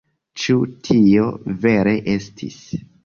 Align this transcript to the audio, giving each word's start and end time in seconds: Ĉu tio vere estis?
Ĉu 0.43 0.55
tio 0.87 1.27
vere 1.67 1.93
estis? 2.15 2.59